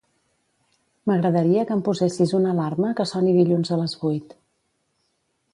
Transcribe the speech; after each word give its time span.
M'agradaria 1.11 1.67
que 1.71 1.75
em 1.79 1.83
posessis 1.89 2.33
una 2.39 2.51
alarma 2.57 2.91
que 3.01 3.07
soni 3.13 3.37
dilluns 3.39 3.75
a 3.77 3.81
les 3.85 3.97
vuit. 4.07 4.37